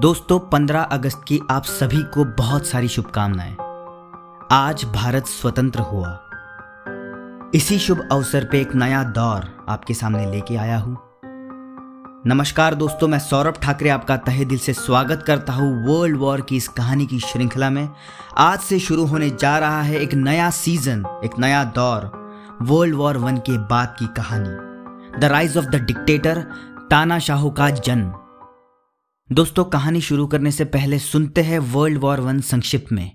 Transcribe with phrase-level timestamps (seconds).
[0.00, 3.56] दोस्तों 15 अगस्त की आप सभी को बहुत सारी शुभकामनाएँ।
[4.52, 6.20] आज भारत स्वतंत्र हुआ।
[7.54, 10.96] इसी शुभ अवसर पे एक नया दौर आपके सामने लेके आया हूँ।
[12.26, 16.56] नमस्कार दोस्तों, मैं सौरभ ठाकरे आपका तहे दिल से स्वागत करता हूँ वर्ल्ड वॉर की
[16.56, 17.88] इस कहानी की श्रृंखला में।
[18.38, 22.10] आज से शुरू होने जा रहा है एक नया सीज़न एक नया दौर
[22.62, 26.46] वर्ल्ड वॉर वन के बाद की कहानी। The rise of the dictator
[26.90, 28.12] ताना शाहू का जन्म।
[29.32, 33.10] दोस्तों, कहानी शुरू करने से पहले सुनते हैं वर्ल्ड वॉर वन संक्षिप्त में।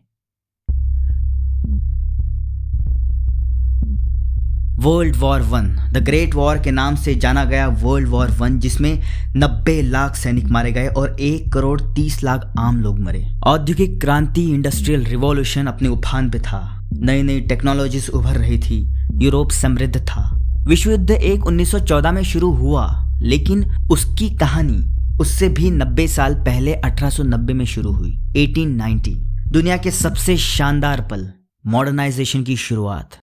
[4.79, 9.01] World war one the great war के नाम से जाना गया वर्ल्ड वॉर वन जिसमें
[9.35, 14.43] 90 लाख सैनिक मारे गए और एक करोड़ तीस लाख आम लोग मरे। औद्योगिक क्रांति
[14.43, 20.39] इंडस्ट्रियल रिवॉल्यूशन अपने उफान पे था। नई नई टेक्नोलॉजीज़ उभर रही थी। यूरोप समृद्ध था।
[20.67, 26.76] विश्व युद्ध एक 1914 में शुरू हुआ, लेकिन उसकी कहानी उससे भी 90 साल पहले
[26.76, 29.16] 1890 में शुरू हुई 1890
[29.52, 31.34] दुनिया के सबसे शानदार पल
[31.66, 33.18] मॉडर्नाइजेशन की शुरुआत।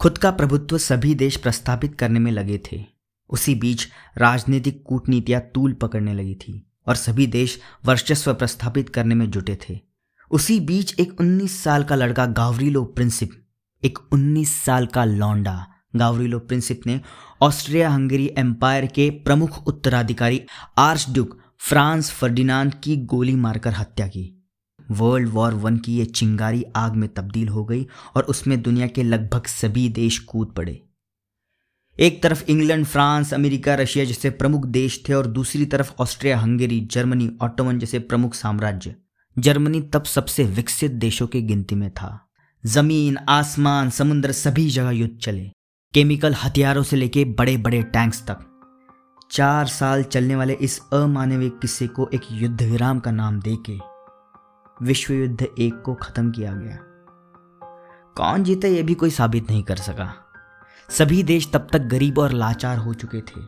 [0.00, 2.84] खुद का प्रभुत्व सभी देश प्रस्थापित करने में लगे थे।
[3.30, 9.30] उसी बीच राजनीतिक कूटनीतियाँ तूल पकड़ने लगी थी और सभी देश वर्चस्व प्रस्थापित करने में
[9.30, 9.80] जुटे थे।
[10.30, 13.30] उसी बीच एक 19 साल का लड़का गावरीलो प्रिंसिप,
[13.84, 15.66] एक 19 साल का लौंडा
[15.96, 17.00] गावरीलो प्रिंसिप ने
[17.42, 20.42] ऑस्ट्रिया हंगरी एम्पायर के प्रमुख उत्तराधिकारी
[20.78, 24.48] आर्च ड्यूक फ्रांस फर्डिनांड की गोली मारकर हत्या की।
[24.90, 29.02] वर्ल्ड वॉर वन की ये चिंगारी आग में तब्दील हो गई और उसमें दुनिया के
[29.02, 30.84] लगभग सभी देश कूद पड़े।
[32.00, 36.80] एक तरफ़ इंग्लैंड, फ्रांस, अमेरिका, रशिया जैसे प्रमुख देश थे और दूसरी तरफ़ ऑस्ट्रिया हंगेरी
[36.80, 38.94] जर्मनी, ऑटोमन जैसे प्रमुख साम्राज्य।
[39.38, 42.28] जर्मनी तब सबसे विकसित देशों की गिनती में था।
[42.66, 45.50] ज़मीन, आसमान, समुद्र सभी जगह युद्ध चले।
[45.94, 48.38] केमिकल हथियारों से लेके बड़े बड़े टैंक्स तक।
[49.30, 53.78] चार साल चलने वाले इस अमानवीय किस्से को एक युद्ध विराम का नाम देके
[54.82, 56.78] विश्व युद्ध एक को खत्म किया गया।
[58.16, 60.14] कौन जीता यह भी कोई साबित नहीं कर सका।
[60.90, 63.40] सभी देश तब तक गरीब और लाचार हो चुके थे।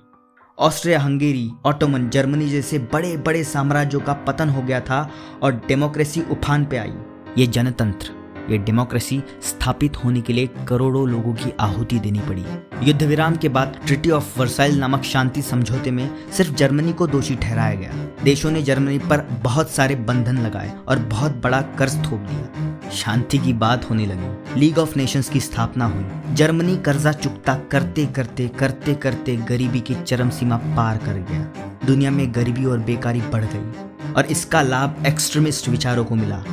[0.59, 5.11] ऑस्ट्रिया, हंगेरी, ऑटोमन, जर्मनी जैसे बड़े बड़े साम्राज्यों का पतन हो गया था
[5.43, 6.95] और डेमोक्रेसी उफान पे आई।
[7.39, 12.45] ये जनतंत्र। ये डेमोक्रेसी स्थापित होने के लिए करोड़ों लोगों की आहुति देनी पड़ी।
[12.83, 17.34] युद्ध विराम के बाद ट्रिटी ऑफ़ वर्साइल नामक शांति समझौते में सिर्फ़ जर्मनी को दोषी
[17.34, 17.93] ठहराया गया।
[18.25, 23.39] देशों ने जर्मनी पर बहुत सारे बंधन लगाए और बहुत बड़ा कर्ज थोप दिया। शांति
[23.39, 28.49] की बात होने लगी। लीग ऑफ़ नेशंस की स्थापना हुई। जर्मनी कर्जा चुकता करते करते
[28.49, 31.53] करते करते गरीबी की चरम सीमा पार कर गया।
[31.87, 36.44] दुनिया में गरीबी और बेकारी बढ़ गई। और इसका लाभ एक्सट्रीमिस्ट विचारों को मिला।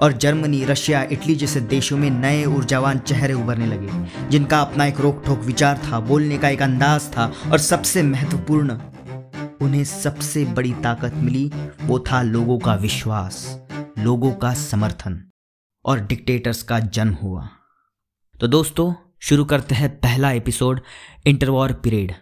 [0.00, 5.00] और जर्मनी, रशिया, इटली जैसे देशों में नए ऊर्जावान चेहरे उभरने लगे, जिनका अपना एक
[5.00, 8.78] रोक ठोक विचार था, बोलने का एक अंदाज था और सबसे महत्वपूर्ण,
[9.60, 13.60] उन्हें सबसे बड़ी ताकत मिली, वो था लोगों का विश्वास,
[13.98, 15.30] लोगों का समर्थन
[15.84, 17.48] और डिक्टेटर्स का जन्म हुआ।
[18.40, 20.80] तो दोस्तों, शुरू करते हैं पहला एपिसोड
[21.26, 22.14] इंटरवॉर पीरियड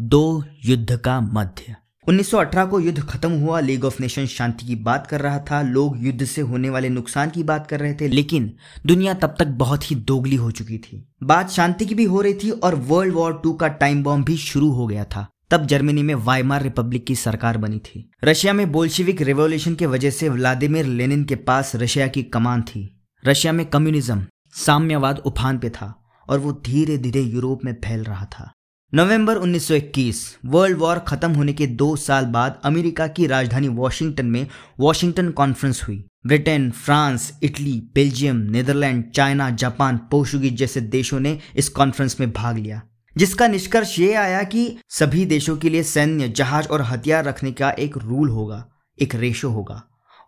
[0.00, 1.76] दो युद्ध का मध्य।
[2.08, 6.04] 1918 को युद्ध खत्म हुआ लीग ऑफ़ नेशन शांति की बात कर रहा था, लोग
[6.04, 8.52] युद्ध से होने वाले नुकसान की बात कर रहे थे, लेकिन
[8.86, 12.34] दुनिया तब तक बहुत ही दोगली हो चुकी थी। बात शांति की भी हो रही
[12.34, 16.02] थी और वर्ल्ड वॉर टू का टाइम बॉम्ब भी शुरू हो गया था। तब जर्मनी
[16.02, 20.86] में वाइमार रिपब्लिक की सरकार बनी थी। रशिया में बोल्शिविक रिवोल्यूशन की वजह से व्लादिमिर
[20.86, 26.38] लेनिन के पास रशिया की कमान थी। रशिया में कम्युनिज्म साम्यवाद उफान पे था और
[26.38, 28.52] वो धीरे धीरे यूरोप में फैल रहा था।
[28.94, 34.46] नवंबर 1921 वर्ल्ड वॉर खत्म होने के दो साल बाद अमेरिका की राजधानी वॉशिंगटन में
[34.80, 41.68] वॉशिंगटन कॉन्फ्रेंस हुई। Britain, France, Italy, Belgium, Netherland, China, Japan, Portuguese जैसे देशों ने इस
[41.68, 42.82] कॉन्फ्रेंस में भाग लिया।
[43.16, 47.70] जिसका निष्कर्ष ये आया कि सभी देशों के लिए सैन्य, जहाज़ और हथियार रखने का
[47.70, 48.66] एक रूल होगा,
[49.02, 49.82] एक रेशो होगा,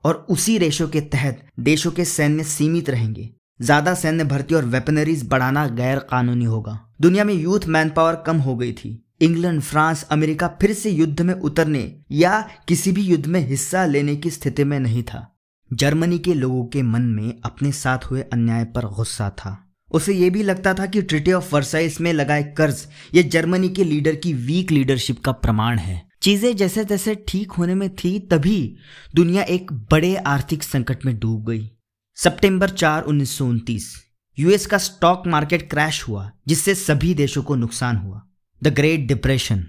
[0.04, 3.30] और उसी रेशो के तहत देशों के सैन्य सीमित रहेंगे।
[3.60, 8.36] ज़्यादा सैन्य भर्ती और वेपनरीज बढ़ाना गैर कानूनी होगा। दुनिया में यूथ मैन पावर कम
[8.36, 8.91] हो गई थी।
[9.22, 11.81] इंग्लैंड, फ्रांस, अमेरिका फिर से युद्ध में उतरने
[12.12, 15.26] या किसी भी युद्ध में हिस्सा लेने की स्थिति में नहीं था।
[15.70, 19.56] जर्मनी के लोगों के मन में अपने साथ हुए अन्याय पर गुस्सा था।
[19.90, 23.84] उसे यह भी लगता था कि ट्रिटी ऑफ़ वर्साइस में लगाए कर्ज ये जर्मनी के
[23.84, 28.76] लीडर की वीक लीडरशिप का प्रमाण है। चीज़ें जैसे तैसे ठीक होने में थी, तभी
[29.14, 31.70] दुनिया एक बड़े आर्थिक संकट में डूब गई।
[32.19, 34.05] सितंबर चार उन्नीस
[34.38, 38.26] यूएस का स्टॉक मार्केट क्रैश हुआ, जिससे सभी देशों को नुकसान हुआ।
[38.62, 39.67] द ग्रेट डिप्रेशन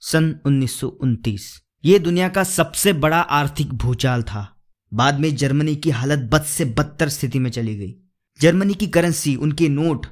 [0.00, 4.62] सन उन्नीस ये दुनिया का सबसे बड़ा आर्थिक भूचाल था।
[4.94, 7.94] बाद में जर्मनी की हालत बद से बदतर स्थिति में चली गई।
[8.40, 10.06] जर्मनी की करेंसी उनके नोट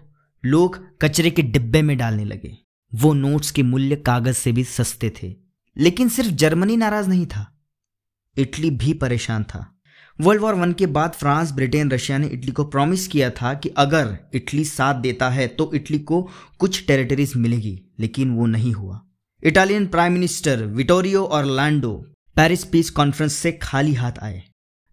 [0.44, 2.56] लोग कचरे के डिब्बे में डालने लगे।
[2.94, 5.37] वो नोट्स के मूल्य कागज़ से भी सस्ते थे।
[5.79, 7.61] लेकिन सिर्फ़ जर्मनी नाराज़ नहीं था।
[8.37, 9.80] इटली भी परेशान था।
[10.20, 13.69] वर्ल्ड वॉर वन के बाद फ्रांस, ब्रिटेन, रशिया ने इटली को प्रॉमिस किया था कि
[13.76, 16.20] अगर इटली साथ देता है तो इटली को
[16.58, 19.00] कुछ टेरिटरीज मिलेगी, लेकिन वो नहीं हुआ।
[19.43, 21.93] इटालियन प्राइम मिनिस्टर विटोरियो और लैंडो
[22.37, 24.43] पेरिस पीस कॉन्फ्रेंस से खाली हाथ आए।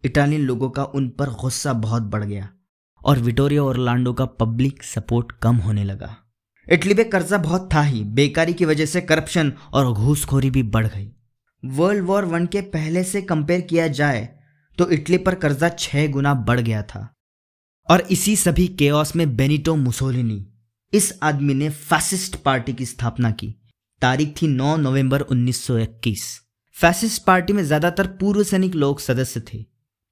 [0.04, 2.50] इटालियन लोगों का उन पर गुस्सा बहुत बढ़ गया
[3.02, 6.16] और विटोरियो और लांडो का पब्लिक सपोर्ट कम होने लगा।
[6.68, 10.88] इटली में कर्जा बहुत था ही, बेकारी की वजह से करप्शन और घूसखोरी भी बढ़
[10.88, 11.12] गई।
[11.64, 14.28] वर्ल्ड वॉर वन के पहले से कंपेयर किया जाए
[14.78, 17.14] तो इटली पर कर्जा छह गुना बढ़ गया था।
[17.90, 20.46] और इसी सभी केओस में बेनिटो मुसोलिनी,
[20.94, 23.56] इस आदमी ने फैसिस्ट पार्टी की स्थापना की,
[24.02, 26.42] तारीख थी 9 नवंबर 1921
[26.76, 29.66] फैसिस्ट पार्टी में ज़्यादातर पूर्व सैनिक लोग सदस्य थे।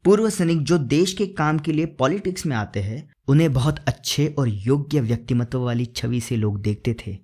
[0.06, 4.28] पूर्व सैनिक जो देश के काम के लिए पॉलिटिक्स में आते हैं, उन्हें बहुत अच्छे
[4.40, 7.18] और योग्य व्यक्तिमत्व वाली छवि से लोग देखते थे।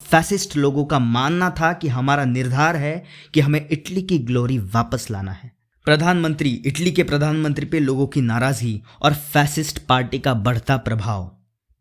[0.00, 3.04] फैसिस्ट लोगों का मानना था कि हमारा निर्धार है
[3.34, 5.53] कि हमें इटली की ग्लोरी वापस लाना है।
[5.84, 11.36] प्रधानमंत्री, इटली के प्रधानमंत्री पे लोगों की नाराज़गी और फैसिस्ट पार्टी का बढ़ता प्रभाव।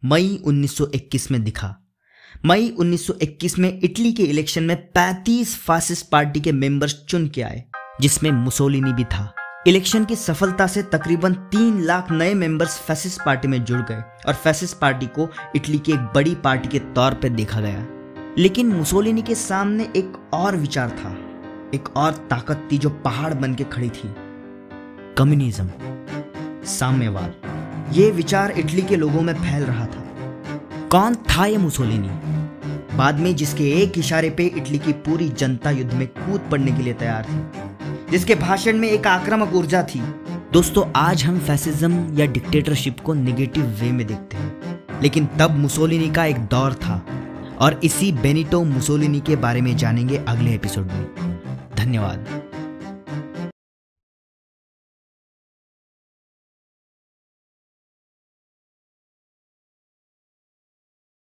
[0.05, 1.77] मई 1921 में दिखा।
[2.45, 7.63] मई 1921 में इटली के इलेक्शन में 35 फासिस्ट पार्टी के मेंबर्स चुन के आए,
[8.01, 9.33] जिसमें मुसोलिनी भी था।
[9.67, 14.33] इलेक्शन की सफलता से तकरीबन तीन लाख नए मेंबर्स फैसिस्ट पार्टी में जुड़ गए और
[14.33, 17.87] फैसिस्ट पार्टी को इटली की एक बड़ी पार्टी के तौर पर देखा गया।
[18.37, 21.22] लेकिन मुसोलिनी के सामने एक और विचार था।
[21.73, 24.15] एक और ताकत थी जो पहाड़ बन के खड़ी थी।
[25.17, 25.69] कम्युनिज्म,
[26.65, 27.33] साम्यवाद।
[27.93, 30.03] ये विचार इटली के लोगों में फैल रहा था।
[30.91, 32.09] कौन था ये मुसोलिनी?
[32.97, 36.83] बाद में जिसके एक इशारे पे इटली की पूरी जनता युद्ध में कूद पड़ने के
[36.83, 37.61] लिए तैयार थी।
[38.11, 39.99] जिसके भाषण में एक आक्रामक ऊर्जा थी।
[40.53, 46.09] दोस्तों, आज हम फैसिज्म या डिक्टेटरशिप को नेगेटिव वे में देखते हैं। लेकिन तब मुसोलिनी
[46.09, 47.05] का एक दौर था।
[47.59, 51.32] और इसी बेनिटो मुसोलिनी के बारे में जानेंगे अगले एपिसोड में।
[51.82, 52.41] धन्यवाद